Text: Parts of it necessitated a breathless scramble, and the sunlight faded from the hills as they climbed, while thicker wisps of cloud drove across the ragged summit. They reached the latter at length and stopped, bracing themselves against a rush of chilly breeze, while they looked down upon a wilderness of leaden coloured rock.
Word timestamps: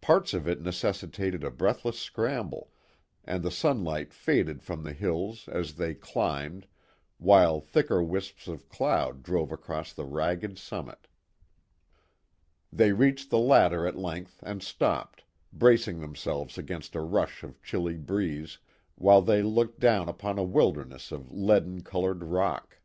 Parts 0.00 0.32
of 0.32 0.46
it 0.46 0.60
necessitated 0.62 1.42
a 1.42 1.50
breathless 1.50 1.98
scramble, 1.98 2.70
and 3.24 3.42
the 3.42 3.50
sunlight 3.50 4.14
faded 4.14 4.62
from 4.62 4.84
the 4.84 4.92
hills 4.92 5.48
as 5.48 5.74
they 5.74 5.92
climbed, 5.92 6.68
while 7.18 7.60
thicker 7.60 8.00
wisps 8.00 8.46
of 8.46 8.68
cloud 8.68 9.24
drove 9.24 9.50
across 9.50 9.92
the 9.92 10.04
ragged 10.04 10.56
summit. 10.56 11.08
They 12.72 12.92
reached 12.92 13.28
the 13.30 13.40
latter 13.40 13.88
at 13.88 13.98
length 13.98 14.38
and 14.46 14.62
stopped, 14.62 15.24
bracing 15.52 15.98
themselves 15.98 16.56
against 16.56 16.94
a 16.94 17.00
rush 17.00 17.42
of 17.42 17.60
chilly 17.60 17.96
breeze, 17.96 18.58
while 18.94 19.20
they 19.20 19.42
looked 19.42 19.80
down 19.80 20.08
upon 20.08 20.38
a 20.38 20.44
wilderness 20.44 21.10
of 21.10 21.32
leaden 21.32 21.82
coloured 21.82 22.22
rock. 22.22 22.78